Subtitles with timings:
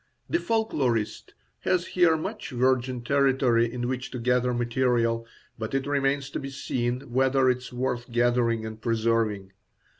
[0.27, 5.27] The folklorist has here much virgin territory in which to gather material,
[5.59, 9.51] but it remains to be seen whether it is worth gathering and preserving.